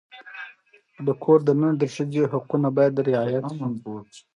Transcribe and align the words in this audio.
د 1.05 1.07
کور 1.23 1.39
دننه 1.47 1.69
د 1.81 1.83
ښځې 1.93 2.21
حقونه 2.31 2.67
باید 2.77 2.95
رعایت 3.09 3.45
شي. 3.55 3.63